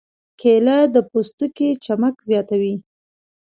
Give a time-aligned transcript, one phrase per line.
[0.39, 2.75] کېله د پوستکي چمک زیاتوي.